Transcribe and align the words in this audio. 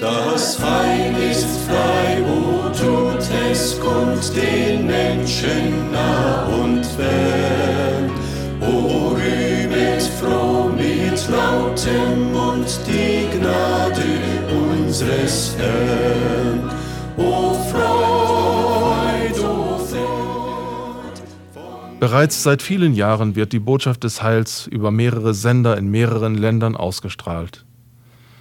Das 0.00 0.58
Heil 0.62 1.14
ist 1.30 1.46
frei, 1.66 2.22
wo 2.26 2.70
tut 2.70 3.22
es 3.50 3.78
kund 3.78 4.34
den 4.34 4.86
Menschen 4.86 5.92
nah 5.92 6.46
und 6.46 6.84
fern. 6.84 8.10
O 8.62 9.14
rühmet 9.14 10.02
froh 10.02 10.70
mit 10.70 11.28
lautem 11.28 12.32
Mund 12.32 12.80
die 12.86 13.38
Gnade 13.38 14.04
unseres 14.72 15.54
Herrn. 15.58 16.70
O 17.18 17.54
Freud, 17.70 19.38
o 19.40 19.78
Freud. 19.78 21.20
Bereits 22.00 22.42
seit 22.42 22.62
vielen 22.62 22.94
Jahren 22.94 23.36
wird 23.36 23.52
die 23.52 23.60
Botschaft 23.60 24.04
des 24.04 24.22
Heils 24.22 24.66
über 24.66 24.90
mehrere 24.90 25.34
Sender 25.34 25.76
in 25.76 25.88
mehreren 25.88 26.36
Ländern 26.36 26.74
ausgestrahlt. 26.74 27.66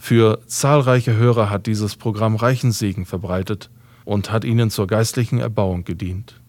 Für 0.05 0.41
zahlreiche 0.47 1.15
Hörer 1.15 1.49
hat 1.49 1.65
dieses 1.65 1.95
Programm 1.95 2.35
reichen 2.35 2.73
Segen 2.73 3.05
verbreitet 3.05 3.69
und 4.03 4.33
hat 4.33 4.43
ihnen 4.43 4.69
zur 4.69 4.85
geistlichen 4.85 5.39
Erbauung 5.39 5.85
gedient. 5.85 6.41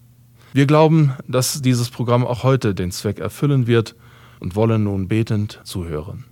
Wir 0.52 0.66
glauben, 0.66 1.12
dass 1.28 1.62
dieses 1.62 1.88
Programm 1.88 2.26
auch 2.26 2.42
heute 2.42 2.74
den 2.74 2.90
Zweck 2.90 3.20
erfüllen 3.20 3.68
wird 3.68 3.94
und 4.40 4.56
wollen 4.56 4.82
nun 4.82 5.06
betend 5.06 5.60
zuhören. 5.62 6.24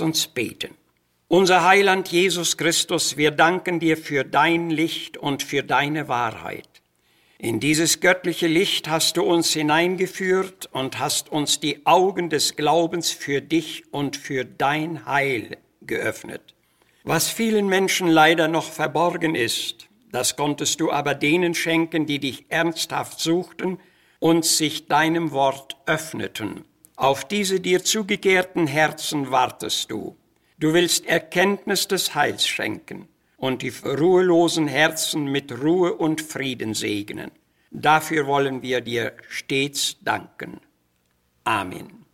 Uns 0.00 0.26
beten. 0.26 0.74
Unser 1.28 1.64
Heiland 1.64 2.08
Jesus 2.08 2.56
Christus, 2.56 3.16
wir 3.16 3.30
danken 3.30 3.78
dir 3.78 3.96
für 3.96 4.24
dein 4.24 4.70
Licht 4.70 5.16
und 5.16 5.42
für 5.42 5.62
deine 5.62 6.08
Wahrheit. 6.08 6.68
In 7.38 7.60
dieses 7.60 8.00
göttliche 8.00 8.48
Licht 8.48 8.88
hast 8.88 9.16
du 9.16 9.22
uns 9.22 9.52
hineingeführt 9.52 10.68
und 10.72 10.98
hast 10.98 11.30
uns 11.30 11.58
die 11.60 11.86
Augen 11.86 12.28
des 12.28 12.56
Glaubens 12.56 13.12
für 13.12 13.40
dich 13.40 13.84
und 13.92 14.16
für 14.16 14.44
dein 14.44 15.06
Heil 15.06 15.56
geöffnet. 15.80 16.54
Was 17.04 17.28
vielen 17.28 17.68
Menschen 17.68 18.08
leider 18.08 18.46
noch 18.46 18.70
verborgen 18.70 19.34
ist, 19.34 19.88
das 20.12 20.36
konntest 20.36 20.80
du 20.80 20.90
aber 20.90 21.14
denen 21.14 21.54
schenken, 21.54 22.04
die 22.04 22.18
dich 22.18 22.44
ernsthaft 22.48 23.20
suchten 23.20 23.78
und 24.18 24.44
sich 24.44 24.86
deinem 24.86 25.30
Wort 25.30 25.76
öffneten. 25.86 26.64
Auf 27.00 27.24
diese 27.24 27.60
dir 27.60 27.82
zugekehrten 27.82 28.66
Herzen 28.66 29.30
wartest 29.30 29.90
du. 29.90 30.18
Du 30.58 30.74
willst 30.74 31.06
Erkenntnis 31.06 31.88
des 31.88 32.14
Heils 32.14 32.46
schenken 32.46 33.08
und 33.38 33.62
die 33.62 33.72
ruhelosen 33.82 34.68
Herzen 34.68 35.24
mit 35.24 35.50
Ruhe 35.62 35.94
und 35.94 36.20
Frieden 36.20 36.74
segnen. 36.74 37.30
Dafür 37.70 38.26
wollen 38.26 38.60
wir 38.60 38.82
dir 38.82 39.14
stets 39.30 39.96
danken. 40.02 40.60
Amen. 41.44 42.04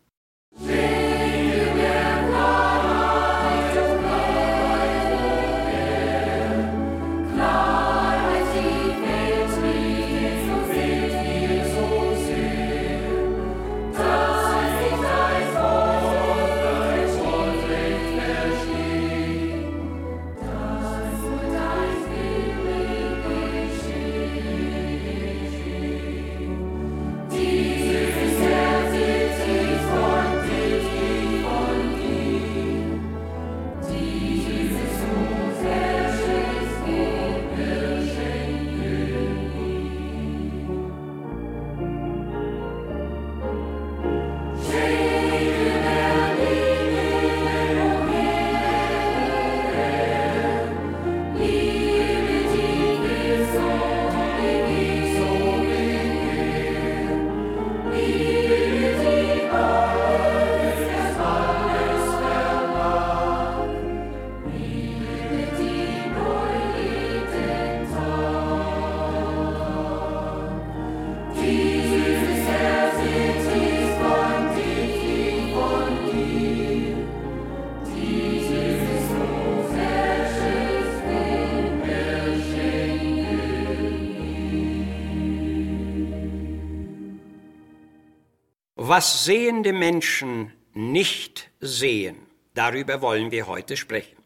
Was 88.89 89.25
sehende 89.25 89.73
Menschen 89.73 90.53
nicht 90.73 91.51
sehen, 91.59 92.19
darüber 92.55 93.03
wollen 93.03 93.33
wir 93.33 93.49
heute 93.49 93.77
sprechen. 93.77 94.23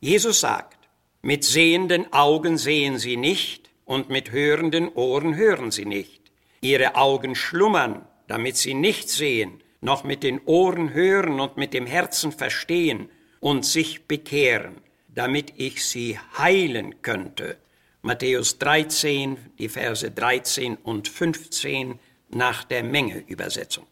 Jesus 0.00 0.40
sagt, 0.40 0.88
mit 1.22 1.44
sehenden 1.44 2.12
Augen 2.12 2.58
sehen 2.58 2.98
sie 2.98 3.16
nicht 3.16 3.70
und 3.84 4.08
mit 4.08 4.32
hörenden 4.32 4.88
Ohren 4.88 5.36
hören 5.36 5.70
sie 5.70 5.84
nicht. 5.84 6.32
Ihre 6.60 6.96
Augen 6.96 7.36
schlummern, 7.36 8.04
damit 8.26 8.56
sie 8.56 8.74
nicht 8.74 9.08
sehen, 9.08 9.62
noch 9.80 10.02
mit 10.02 10.24
den 10.24 10.40
Ohren 10.46 10.92
hören 10.92 11.38
und 11.38 11.56
mit 11.56 11.72
dem 11.72 11.86
Herzen 11.86 12.32
verstehen 12.32 13.08
und 13.38 13.64
sich 13.64 14.08
bekehren, 14.08 14.78
damit 15.06 15.52
ich 15.58 15.86
sie 15.86 16.18
heilen 16.36 17.02
könnte. 17.02 17.56
Matthäus 18.02 18.58
13, 18.58 19.36
die 19.60 19.68
Verse 19.68 20.10
13 20.10 20.74
und 20.74 21.06
15 21.06 22.00
nach 22.28 22.64
der 22.64 22.82
Menge-Übersetzung. 22.82 23.86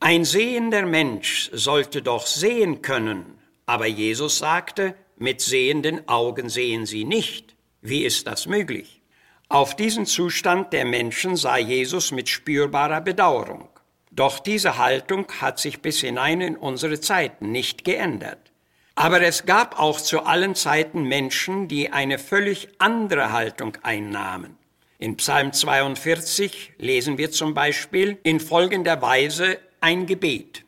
Ein 0.00 0.24
sehender 0.24 0.84
Mensch 0.84 1.50
sollte 1.52 2.02
doch 2.02 2.26
sehen 2.26 2.82
können, 2.82 3.38
aber 3.66 3.86
Jesus 3.86 4.38
sagte, 4.38 4.94
mit 5.16 5.40
sehenden 5.40 6.08
Augen 6.08 6.48
sehen 6.48 6.86
sie 6.86 7.04
nicht. 7.04 7.54
Wie 7.80 8.04
ist 8.04 8.26
das 8.26 8.46
möglich? 8.46 9.00
Auf 9.48 9.76
diesen 9.76 10.06
Zustand 10.06 10.72
der 10.72 10.84
Menschen 10.84 11.36
sah 11.36 11.58
Jesus 11.58 12.12
mit 12.12 12.28
spürbarer 12.28 13.00
Bedauerung. 13.00 13.68
Doch 14.10 14.38
diese 14.38 14.78
Haltung 14.78 15.26
hat 15.40 15.58
sich 15.58 15.80
bis 15.80 16.00
hinein 16.00 16.40
in 16.40 16.56
unsere 16.56 17.00
Zeiten 17.00 17.52
nicht 17.52 17.84
geändert. 17.84 18.52
Aber 18.94 19.20
es 19.22 19.44
gab 19.44 19.78
auch 19.78 20.00
zu 20.00 20.22
allen 20.22 20.54
Zeiten 20.54 21.02
Menschen, 21.02 21.66
die 21.66 21.92
eine 21.92 22.18
völlig 22.18 22.68
andere 22.78 23.32
Haltung 23.32 23.76
einnahmen. 23.82 24.56
In 25.04 25.18
Psalm 25.18 25.52
42 25.52 26.76
lesen 26.78 27.18
wir 27.18 27.30
zum 27.30 27.52
Beispiel 27.52 28.18
in 28.22 28.40
folgender 28.40 29.02
Weise 29.02 29.58
ein 29.82 30.06
Gebet. 30.06 30.64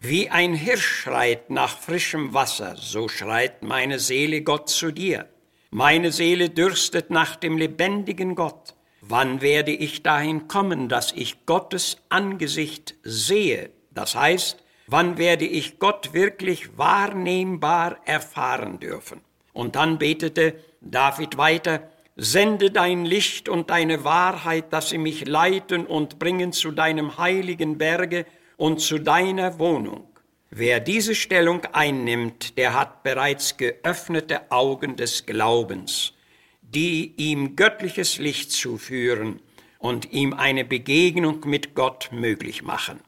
Wie 0.00 0.28
ein 0.28 0.54
Hirsch 0.54 1.02
schreit 1.02 1.50
nach 1.50 1.78
frischem 1.78 2.34
Wasser, 2.34 2.74
so 2.76 3.06
schreit 3.06 3.62
meine 3.62 4.00
Seele 4.00 4.42
Gott 4.42 4.68
zu 4.70 4.90
dir. 4.90 5.28
Meine 5.70 6.10
Seele 6.10 6.50
dürstet 6.50 7.10
nach 7.10 7.36
dem 7.36 7.58
lebendigen 7.58 8.34
Gott. 8.34 8.74
Wann 9.02 9.40
werde 9.40 9.70
ich 9.70 10.02
dahin 10.02 10.48
kommen, 10.48 10.88
dass 10.88 11.12
ich 11.12 11.46
Gottes 11.46 11.98
Angesicht 12.08 12.96
sehe? 13.04 13.70
Das 13.92 14.16
heißt, 14.16 14.64
wann 14.88 15.16
werde 15.16 15.46
ich 15.46 15.78
Gott 15.78 16.12
wirklich 16.12 16.76
wahrnehmbar 16.76 17.98
erfahren 18.04 18.80
dürfen? 18.80 19.20
Und 19.52 19.76
dann 19.76 19.98
betete 19.98 20.58
David 20.80 21.38
weiter, 21.38 21.88
Sende 22.16 22.70
dein 22.70 23.04
Licht 23.04 23.48
und 23.48 23.68
deine 23.68 24.02
Wahrheit, 24.02 24.72
dass 24.72 24.88
sie 24.88 24.98
mich 24.98 25.26
leiten 25.26 25.86
und 25.86 26.18
bringen 26.18 26.52
zu 26.52 26.70
deinem 26.70 27.18
heiligen 27.18 27.76
Berge 27.76 28.24
und 28.56 28.80
zu 28.80 28.98
deiner 28.98 29.58
Wohnung. 29.58 30.08
Wer 30.50 30.80
diese 30.80 31.14
Stellung 31.14 31.66
einnimmt, 31.72 32.56
der 32.56 32.72
hat 32.72 33.02
bereits 33.02 33.58
geöffnete 33.58 34.50
Augen 34.50 34.96
des 34.96 35.26
Glaubens, 35.26 36.14
die 36.62 37.12
ihm 37.18 37.54
göttliches 37.54 38.16
Licht 38.16 38.50
zuführen 38.50 39.40
und 39.78 40.12
ihm 40.12 40.32
eine 40.32 40.64
Begegnung 40.64 41.40
mit 41.44 41.74
Gott 41.74 42.08
möglich 42.12 42.62
machen. 42.62 43.00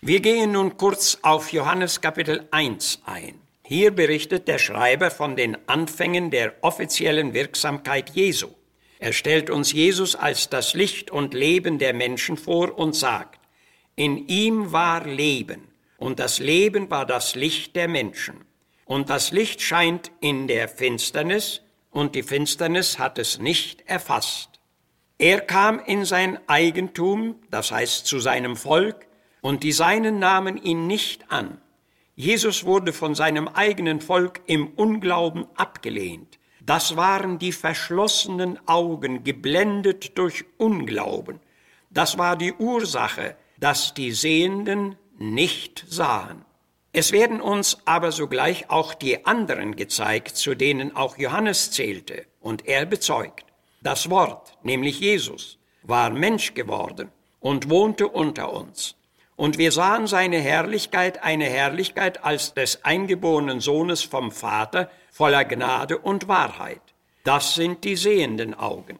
Wir 0.00 0.20
gehen 0.20 0.52
nun 0.52 0.78
kurz 0.78 1.18
auf 1.20 1.52
Johannes 1.52 2.00
Kapitel 2.00 2.46
1 2.50 3.02
ein. 3.04 3.45
Hier 3.68 3.90
berichtet 3.90 4.46
der 4.46 4.58
Schreiber 4.58 5.10
von 5.10 5.34
den 5.34 5.56
Anfängen 5.68 6.30
der 6.30 6.54
offiziellen 6.60 7.34
Wirksamkeit 7.34 8.10
Jesu. 8.10 8.46
Er 9.00 9.12
stellt 9.12 9.50
uns 9.50 9.72
Jesus 9.72 10.14
als 10.14 10.48
das 10.48 10.74
Licht 10.74 11.10
und 11.10 11.34
Leben 11.34 11.80
der 11.80 11.92
Menschen 11.92 12.36
vor 12.36 12.78
und 12.78 12.94
sagt, 12.94 13.40
in 13.96 14.28
ihm 14.28 14.70
war 14.70 15.04
Leben, 15.04 15.66
und 15.98 16.20
das 16.20 16.38
Leben 16.38 16.90
war 16.90 17.06
das 17.06 17.34
Licht 17.34 17.74
der 17.74 17.88
Menschen. 17.88 18.44
Und 18.84 19.10
das 19.10 19.32
Licht 19.32 19.60
scheint 19.60 20.12
in 20.20 20.46
der 20.46 20.68
Finsternis, 20.68 21.62
und 21.90 22.14
die 22.14 22.22
Finsternis 22.22 23.00
hat 23.00 23.18
es 23.18 23.40
nicht 23.40 23.82
erfasst. 23.88 24.60
Er 25.18 25.40
kam 25.40 25.80
in 25.80 26.04
sein 26.04 26.38
Eigentum, 26.46 27.34
das 27.50 27.72
heißt 27.72 28.06
zu 28.06 28.20
seinem 28.20 28.54
Volk, 28.54 29.08
und 29.40 29.64
die 29.64 29.72
Seinen 29.72 30.20
nahmen 30.20 30.56
ihn 30.56 30.86
nicht 30.86 31.32
an. 31.32 31.60
Jesus 32.18 32.64
wurde 32.64 32.94
von 32.94 33.14
seinem 33.14 33.46
eigenen 33.46 34.00
Volk 34.00 34.40
im 34.46 34.68
Unglauben 34.68 35.46
abgelehnt. 35.54 36.38
Das 36.64 36.96
waren 36.96 37.38
die 37.38 37.52
verschlossenen 37.52 38.58
Augen, 38.66 39.22
geblendet 39.22 40.16
durch 40.16 40.46
Unglauben. 40.56 41.40
Das 41.90 42.16
war 42.16 42.36
die 42.36 42.54
Ursache, 42.54 43.36
dass 43.60 43.92
die 43.92 44.12
Sehenden 44.12 44.96
nicht 45.18 45.84
sahen. 45.88 46.46
Es 46.92 47.12
werden 47.12 47.42
uns 47.42 47.82
aber 47.84 48.10
sogleich 48.12 48.70
auch 48.70 48.94
die 48.94 49.26
anderen 49.26 49.76
gezeigt, 49.76 50.36
zu 50.36 50.54
denen 50.54 50.96
auch 50.96 51.18
Johannes 51.18 51.70
zählte, 51.70 52.24
und 52.40 52.66
er 52.66 52.86
bezeugt, 52.86 53.44
das 53.82 54.08
Wort, 54.08 54.56
nämlich 54.62 55.00
Jesus, 55.00 55.58
war 55.82 56.08
Mensch 56.08 56.54
geworden 56.54 57.12
und 57.40 57.68
wohnte 57.68 58.08
unter 58.08 58.52
uns. 58.54 58.95
Und 59.36 59.58
wir 59.58 59.70
sahen 59.70 60.06
seine 60.06 60.38
Herrlichkeit, 60.38 61.22
eine 61.22 61.44
Herrlichkeit 61.44 62.24
als 62.24 62.54
des 62.54 62.84
eingeborenen 62.84 63.60
Sohnes 63.60 64.02
vom 64.02 64.32
Vater, 64.32 64.90
voller 65.12 65.44
Gnade 65.44 65.98
und 65.98 66.26
Wahrheit. 66.26 66.80
Das 67.22 67.54
sind 67.54 67.84
die 67.84 67.96
sehenden 67.96 68.54
Augen. 68.54 68.98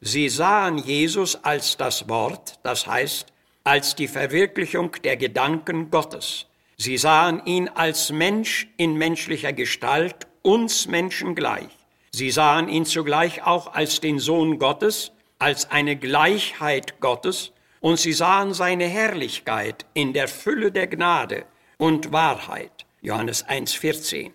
Sie 0.00 0.28
sahen 0.28 0.78
Jesus 0.78 1.42
als 1.44 1.76
das 1.76 2.08
Wort, 2.08 2.58
das 2.62 2.86
heißt, 2.86 3.32
als 3.64 3.94
die 3.94 4.08
Verwirklichung 4.08 4.92
der 5.04 5.16
Gedanken 5.16 5.90
Gottes. 5.90 6.46
Sie 6.76 6.98
sahen 6.98 7.44
ihn 7.46 7.68
als 7.68 8.10
Mensch 8.10 8.68
in 8.76 8.94
menschlicher 8.94 9.52
Gestalt, 9.52 10.26
uns 10.42 10.86
Menschen 10.86 11.34
gleich. 11.34 11.68
Sie 12.12 12.30
sahen 12.30 12.68
ihn 12.68 12.84
zugleich 12.84 13.44
auch 13.44 13.74
als 13.74 14.00
den 14.00 14.18
Sohn 14.18 14.58
Gottes, 14.58 15.12
als 15.38 15.70
eine 15.70 15.96
Gleichheit 15.96 17.00
Gottes, 17.00 17.52
und 17.80 17.98
sie 17.98 18.12
sahen 18.12 18.54
seine 18.54 18.86
Herrlichkeit 18.86 19.86
in 19.94 20.12
der 20.12 20.28
Fülle 20.28 20.72
der 20.72 20.86
Gnade 20.86 21.44
und 21.78 22.12
Wahrheit. 22.12 22.86
Johannes 23.00 23.46
1,14. 23.46 24.32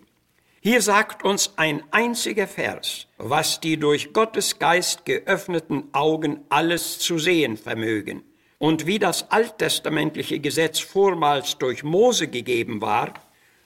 Hier 0.60 0.80
sagt 0.80 1.24
uns 1.24 1.54
ein 1.56 1.82
einziger 1.90 2.46
Vers, 2.46 3.08
was 3.18 3.58
die 3.58 3.78
durch 3.78 4.12
Gottes 4.12 4.60
Geist 4.60 5.04
geöffneten 5.04 5.88
Augen 5.92 6.44
alles 6.50 7.00
zu 7.00 7.18
sehen 7.18 7.56
vermögen. 7.56 8.22
Und 8.58 8.86
wie 8.86 9.00
das 9.00 9.32
alttestamentliche 9.32 10.38
Gesetz 10.38 10.78
vormals 10.78 11.58
durch 11.58 11.82
Mose 11.82 12.28
gegeben 12.28 12.80
war, 12.80 13.12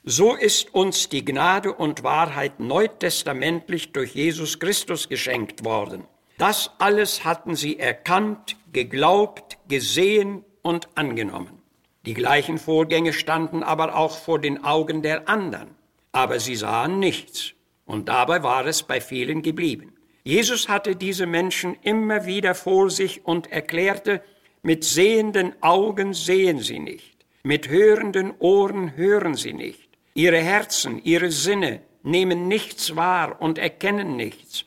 so 0.04 0.34
ist 0.34 0.72
uns 0.72 1.10
die 1.10 1.22
Gnade 1.22 1.74
und 1.74 2.02
Wahrheit 2.02 2.60
neutestamentlich 2.60 3.92
durch 3.92 4.14
Jesus 4.14 4.58
Christus 4.58 5.10
geschenkt 5.10 5.64
worden. 5.64 6.04
Das 6.38 6.70
alles 6.78 7.24
hatten 7.24 7.56
sie 7.56 7.78
erkannt, 7.78 8.56
geglaubt, 8.72 9.56
gesehen 9.68 10.44
und 10.62 10.88
angenommen. 10.94 11.62
Die 12.04 12.14
gleichen 12.14 12.58
Vorgänge 12.58 13.12
standen 13.12 13.62
aber 13.62 13.96
auch 13.96 14.18
vor 14.18 14.38
den 14.38 14.62
Augen 14.62 15.02
der 15.02 15.28
anderen, 15.28 15.70
aber 16.12 16.38
sie 16.38 16.56
sahen 16.56 16.98
nichts, 16.98 17.52
und 17.86 18.08
dabei 18.08 18.42
war 18.42 18.66
es 18.66 18.82
bei 18.82 19.00
vielen 19.00 19.42
geblieben. 19.42 19.94
Jesus 20.22 20.68
hatte 20.68 20.94
diese 20.94 21.26
Menschen 21.26 21.76
immer 21.82 22.26
wieder 22.26 22.54
vor 22.54 22.90
sich 22.90 23.24
und 23.24 23.50
erklärte, 23.50 24.22
mit 24.62 24.84
sehenden 24.84 25.54
Augen 25.62 26.12
sehen 26.12 26.58
sie 26.58 26.80
nicht, 26.80 27.24
mit 27.44 27.68
hörenden 27.68 28.34
Ohren 28.40 28.96
hören 28.96 29.36
sie 29.36 29.52
nicht, 29.52 29.88
ihre 30.14 30.38
Herzen, 30.38 31.00
ihre 31.02 31.30
Sinne 31.30 31.80
nehmen 32.02 32.46
nichts 32.46 32.94
wahr 32.94 33.40
und 33.40 33.56
erkennen 33.56 34.16
nichts, 34.16 34.65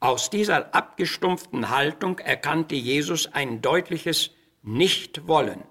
aus 0.00 0.30
dieser 0.30 0.74
abgestumpften 0.74 1.68
Haltung 1.68 2.18
erkannte 2.18 2.74
Jesus 2.74 3.32
ein 3.32 3.60
deutliches 3.60 4.30
Nichtwollen. 4.62 5.62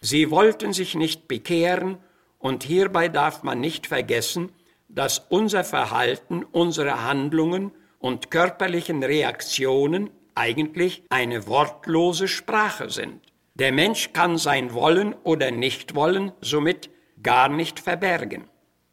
Sie 0.00 0.30
wollten 0.30 0.72
sich 0.72 0.94
nicht 0.94 1.28
bekehren 1.28 1.98
und 2.38 2.64
hierbei 2.64 3.08
darf 3.08 3.42
man 3.44 3.60
nicht 3.60 3.86
vergessen, 3.86 4.52
dass 4.88 5.20
unser 5.28 5.64
Verhalten, 5.64 6.44
unsere 6.44 7.04
Handlungen 7.04 7.72
und 7.98 8.30
körperlichen 8.30 9.02
Reaktionen 9.02 10.10
eigentlich 10.34 11.02
eine 11.08 11.46
wortlose 11.46 12.28
Sprache 12.28 12.90
sind. 12.90 13.20
Der 13.54 13.72
Mensch 13.72 14.12
kann 14.12 14.36
sein 14.36 14.74
Wollen 14.74 15.14
oder 15.24 15.50
Nichtwollen 15.50 16.32
somit 16.40 16.90
gar 17.22 17.48
nicht 17.48 17.80
verbergen. 17.80 18.50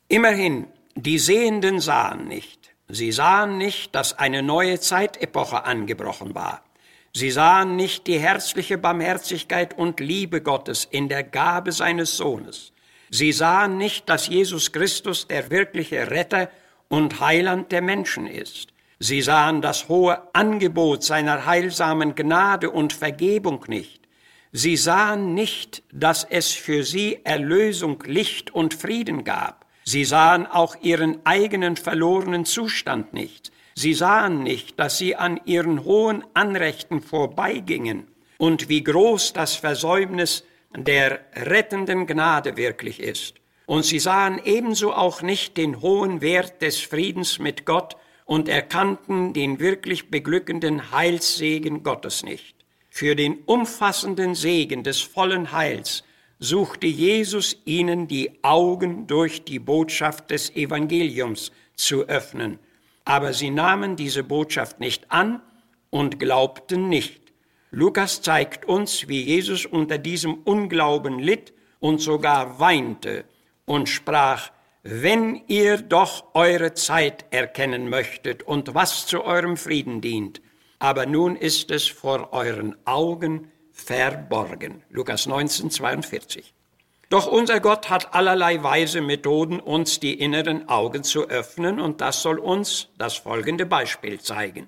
Immerhin, 0.08 0.68
die 0.96 1.20
Sehenden 1.20 1.80
sahen 1.80 2.28
nicht, 2.28 2.73
Sie 2.90 3.12
sahen 3.12 3.58
nicht, 3.58 3.96
dass 3.96 4.18
eine 4.18 4.44
neue 4.44 4.80
Zeitepoche 4.80 5.63
angebrochen 5.63 6.36
war. 6.36 6.63
Sie 7.13 7.32
sahen 7.32 7.75
nicht 7.75 8.08
die 8.08 8.20
herzliche 8.20 8.78
Barmherzigkeit 8.78 9.78
und 9.78 10.00
Liebe 10.00 10.42
Gottes 10.42 10.86
in 10.90 11.10
der 11.10 11.24
Gabe 11.24 11.72
seines 11.72 12.18
Sohnes. 12.18 12.74
Sie 13.10 13.32
sahen 13.32 13.78
nicht, 13.78 14.10
dass 14.10 14.28
Jesus 14.28 14.72
Christus 14.72 15.28
der 15.28 15.52
wirkliche 15.52 16.10
Retter 16.10 16.50
und 16.88 17.20
Heiland 17.20 17.72
der 17.72 17.82
Menschen 17.82 18.25
ist. 18.25 18.74
Sie 19.00 19.22
sahen 19.22 19.62
das 19.62 19.90
hohe 19.90 20.34
Angebot 20.34 21.04
seiner 21.04 21.46
heilsamen 21.46 22.16
Gnade 22.16 22.72
und 22.72 22.94
Vergebung 22.94 23.66
nicht. 23.68 24.08
Sie 24.52 24.78
sahen 24.78 25.34
nicht, 25.34 25.84
dass 25.92 26.24
es 26.24 26.52
für 26.52 26.84
sie 26.84 27.20
Erlösung, 27.24 28.04
Licht 28.06 28.52
und 28.52 28.74
Frieden 28.74 29.24
gab. 29.24 29.62
Sie 29.84 30.06
sahen 30.06 30.46
auch 30.48 30.75
ihren 30.82 31.25
eigenen 31.25 31.75
verlorenen 31.75 32.46
Zustand 32.46 33.13
nicht. 33.13 33.52
Sie 33.75 33.94
sahen 33.94 34.44
nicht, 34.44 34.80
dass 34.80 34.98
sie 34.98 35.16
an 35.16 35.40
ihren 35.46 35.84
hohen 35.84 36.24
Anrechten 36.34 37.02
vorbeigingen 37.02 38.08
und 38.38 38.70
wie 38.70 38.84
groß 38.84 39.34
das 39.34 39.56
Versäumnis 39.56 40.46
der 40.75 41.20
rettenden 41.36 42.08
Gnade 42.08 42.56
wirklich 42.58 43.00
ist. 43.00 43.36
Und 43.66 43.86
sie 43.86 44.00
sahen 44.00 44.42
ebenso 44.44 44.94
auch 44.94 45.22
nicht 45.22 45.58
den 45.58 45.82
hohen 45.82 46.22
Wert 46.22 46.62
des 46.62 46.80
Friedens 46.80 47.40
mit 47.40 47.66
Gott 47.66 47.96
und 48.25 48.50
erkannten 48.50 49.34
den 49.34 49.60
wirklich 49.60 50.10
beglückenden 50.10 50.92
Heilssegen 50.92 51.84
Gottes 51.84 52.24
nicht. 52.24 52.56
Für 52.90 53.16
den 53.16 53.40
umfassenden 53.46 54.36
Segen 54.36 54.84
des 54.84 55.00
vollen 55.02 55.52
Heils 55.52 56.04
suchte 56.44 56.88
Jesus 56.88 57.56
ihnen 57.64 58.10
die 58.10 58.44
Augen 58.44 59.08
durch 59.08 59.46
die 59.46 59.60
Botschaft 59.60 60.30
des 60.30 60.54
Evangeliums 60.54 61.54
zu 61.76 62.04
öffnen. 62.08 62.60
Aber 63.06 63.32
sie 63.32 63.50
nahmen 63.50 63.96
diese 63.96 64.24
Botschaft 64.24 64.82
nicht 64.82 65.10
an 65.10 65.42
und 65.90 66.20
glaubten 66.20 66.90
nicht. 66.90 67.22
Lukas 67.72 68.22
zeigt 68.22 68.66
uns, 68.66 69.08
wie 69.08 69.22
Jesus 69.22 69.66
unter 69.66 69.98
diesem 69.98 70.34
Unglauben 70.44 71.18
litt 71.18 71.54
und 71.80 72.02
sogar 72.02 72.60
weinte 72.60 73.24
und 73.66 73.88
sprach, 73.88 74.52
wenn 74.84 75.42
ihr 75.48 75.78
doch 75.78 76.26
eure 76.34 76.74
Zeit 76.74 77.24
erkennen 77.32 77.90
möchtet 77.90 78.44
und 78.44 78.76
was 78.76 79.08
zu 79.08 79.24
eurem 79.24 79.56
Frieden 79.56 80.02
dient, 80.02 80.42
aber 80.78 81.06
nun 81.06 81.38
ist 81.38 81.72
es 81.72 81.88
vor 81.88 82.34
euren 82.34 82.76
Augen 82.84 83.50
verborgen. 83.74 84.84
Lukas 84.89 85.25
19, 85.25 85.72
42. 85.72 86.53
Doch 87.10 87.27
unser 87.27 87.60
Gott 87.60 87.89
hat 87.89 88.15
allerlei 88.15 88.63
weise 88.63 89.01
Methoden, 89.01 89.60
uns 89.60 90.00
die 90.00 90.20
inneren 90.20 90.70
Augen 90.70 91.03
zu 91.03 91.27
öffnen, 91.30 91.80
und 91.80 92.01
das 92.01 92.22
soll 92.22 92.39
uns 92.39 92.88
das 92.98 93.18
folgende 93.18 93.65
Beispiel 93.65 94.20
zeigen. 94.20 94.68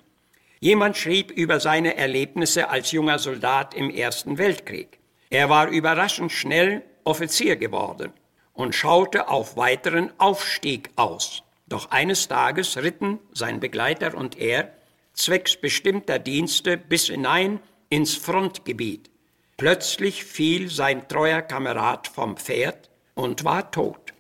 Jemand 0.60 0.98
schrieb 0.98 1.32
über 1.32 1.60
seine 1.60 1.96
Erlebnisse 1.96 2.70
als 2.70 2.92
junger 2.92 3.20
Soldat 3.20 3.74
im 3.74 3.90
Ersten 3.90 4.38
Weltkrieg. 4.38 5.00
Er 5.30 5.50
war 5.50 5.70
überraschend 5.70 6.32
schnell 6.32 6.84
Offizier 7.04 7.56
geworden 7.56 8.12
und 8.54 8.74
schaute 8.74 9.28
auf 9.28 9.58
weiteren 9.58 10.12
Aufstieg 10.20 10.90
aus. 10.96 11.44
Doch 11.68 11.92
eines 11.92 12.28
Tages 12.28 12.78
ritten 12.78 13.20
sein 13.34 13.60
Begleiter 13.60 14.16
und 14.16 14.38
er 14.38 14.72
zwecks 15.14 15.56
bestimmter 15.56 16.20
Dienste 16.20 16.78
bis 16.78 17.08
hinein 17.08 17.60
ins 17.90 18.16
Frontgebiet. 18.16 19.10
Plötzlich 19.58 20.26
fiel 20.26 20.70
sein 20.70 21.08
treuer 21.08 21.42
Kamerad 21.42 22.08
vom 22.08 22.38
Pferd 22.38 22.90
und 23.14 23.44
war 23.46 23.72
tot. 23.72 24.14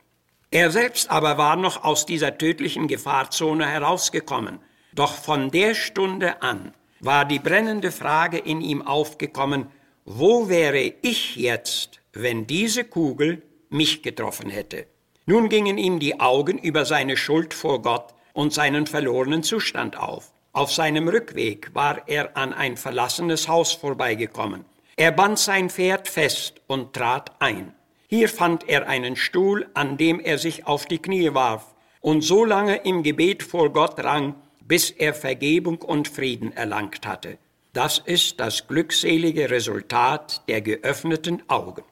Er 0.51 0.71
selbst 0.71 1.09
aber 1.09 1.37
war 1.37 1.57
noch 1.57 1.83
aus 1.83 2.05
dieser 2.05 2.37
tödlichen 2.37 2.87
Gefahrzone 2.87 3.67
herausgekommen. 3.67 4.59
Doch 4.93 5.13
von 5.13 5.51
der 5.51 5.75
Stunde 5.75 6.41
an 6.41 6.73
war 7.01 7.25
die 7.25 7.39
brennende 7.39 7.91
Frage 7.91 8.37
in 8.37 8.61
ihm 8.61 8.81
aufgekommen, 8.81 9.67
wo 10.05 10.47
wäre 10.47 10.93
ich 11.01 11.35
jetzt, 11.35 11.99
wenn 12.13 12.47
diese 12.47 12.85
Kugel 12.85 13.41
mich 13.69 14.01
getroffen 14.03 14.49
hätte. 14.49 14.87
Nun 15.25 15.49
gingen 15.49 15.77
ihm 15.77 15.99
die 15.99 16.19
Augen 16.19 16.57
über 16.57 16.85
seine 16.85 17.17
Schuld 17.17 17.53
vor 17.53 17.81
Gott 17.81 18.13
und 18.33 18.53
seinen 18.53 18.87
verlorenen 18.87 19.43
Zustand 19.43 19.97
auf. 19.97 20.31
Auf 20.55 20.71
seinem 20.71 21.09
Rückweg 21.09 21.71
war 21.75 22.07
er 22.07 22.37
an 22.37 22.53
ein 22.53 22.77
verlassenes 22.77 23.49
Haus 23.49 23.73
vorbeigekommen. 23.73 24.63
Er 24.95 25.11
band 25.11 25.37
sein 25.37 25.69
Pferd 25.69 26.07
fest 26.07 26.61
und 26.67 26.93
trat 26.93 27.33
ein. 27.39 27.75
Hier 28.07 28.29
fand 28.29 28.69
er 28.69 28.87
einen 28.87 29.17
Stuhl, 29.17 29.67
an 29.73 29.97
dem 29.97 30.21
er 30.21 30.37
sich 30.37 30.65
auf 30.65 30.85
die 30.85 30.99
Knie 30.99 31.33
warf 31.33 31.75
und 31.99 32.21
so 32.21 32.45
lange 32.45 32.77
im 32.77 33.03
Gebet 33.03 33.43
vor 33.43 33.73
Gott 33.73 34.01
rang, 34.01 34.33
bis 34.61 34.91
er 34.91 35.13
Vergebung 35.13 35.81
und 35.81 36.07
Frieden 36.07 36.53
erlangt 36.53 37.05
hatte. 37.05 37.37
Das 37.73 37.99
ist 37.99 38.39
das 38.39 38.65
glückselige 38.69 39.49
Resultat 39.49 40.41
der 40.47 40.61
geöffneten 40.61 41.43
Augen. 41.49 41.83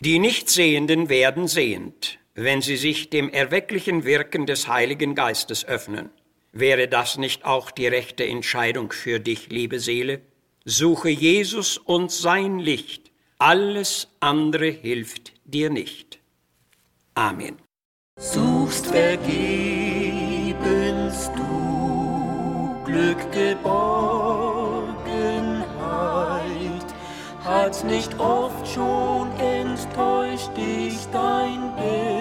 Die 0.00 0.18
Nichtsehenden 0.18 1.10
werden 1.10 1.48
sehend, 1.48 2.18
wenn 2.34 2.62
sie 2.62 2.78
sich 2.78 3.10
dem 3.10 3.28
erwecklichen 3.28 4.04
Wirken 4.04 4.46
des 4.46 4.68
Heiligen 4.68 5.14
Geistes 5.14 5.66
öffnen. 5.66 6.08
Wäre 6.56 6.86
das 6.86 7.18
nicht 7.18 7.44
auch 7.44 7.72
die 7.72 7.88
rechte 7.88 8.24
Entscheidung 8.24 8.92
für 8.92 9.18
dich, 9.18 9.48
liebe 9.48 9.80
Seele? 9.80 10.20
Suche 10.64 11.08
Jesus 11.08 11.78
und 11.78 12.12
sein 12.12 12.60
Licht. 12.60 13.10
Alles 13.38 14.06
andere 14.20 14.68
hilft 14.68 15.32
dir 15.44 15.68
nicht. 15.68 16.20
Amen. 17.14 17.56
Suchst 18.20 18.86
vergebens 18.86 19.28
du 21.34 22.84
Glück 22.84 23.32
Geborgenheit, 23.32 23.74
hat 27.42 27.84
nicht 27.84 28.16
oft 28.20 28.68
schon 28.68 29.32
enttäuscht 29.40 30.56
dich 30.56 31.04
dein 31.12 31.74
bester 31.74 32.13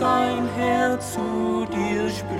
dein 0.00 0.48
Herz 0.56 1.12
zu 1.14 1.66
dir 1.70 2.08
spricht. 2.08 2.30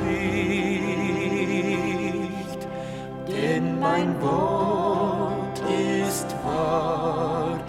Denn 3.28 3.78
mein 3.78 4.20
Wort 4.22 5.60
ist 6.08 6.34
wahr, 6.42 7.60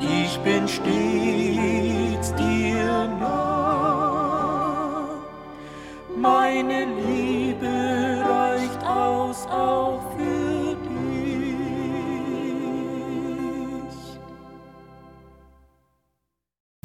ich 0.00 0.38
bin 0.40 0.68
stets 0.68 1.09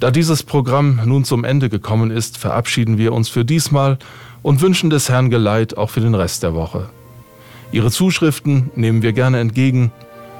Da 0.06 0.12
dieses 0.12 0.44
Programm 0.44 1.02
nun 1.04 1.24
zum 1.24 1.44
Ende 1.44 1.68
gekommen 1.68 2.12
ist, 2.12 2.38
verabschieden 2.38 3.00
wir 3.00 3.12
uns 3.12 3.28
für 3.28 3.44
diesmal 3.44 3.98
und 4.44 4.62
wünschen 4.62 4.92
des 4.92 5.10
Herrn 5.10 5.32
Geleit 5.32 5.78
auch 5.78 5.90
für 5.90 6.00
den 6.00 6.14
Rest 6.14 6.44
der 6.44 6.54
Woche. 6.54 6.90
Ihre 7.72 7.90
Zuschriften 7.90 8.70
nehmen 8.76 9.02
wir 9.02 9.14
gerne 9.14 9.40
entgegen. 9.40 9.92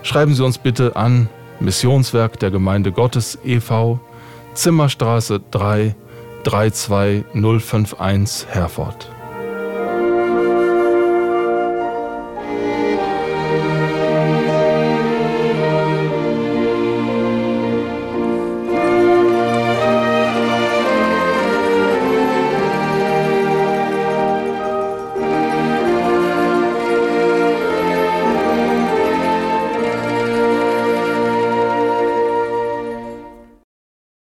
Schreiben 0.04 0.36
Sie 0.36 0.46
uns 0.46 0.60
bitte 0.60 0.96
an 0.96 1.30
Missionswerk 1.60 2.40
der 2.40 2.52
Gemeinde 2.52 2.92
Gottes 2.92 3.40
e.V., 3.44 4.00
Zimmerstraße 4.54 5.42
3, 5.50 5.96
32051 6.44 8.46
Herford. 8.48 9.15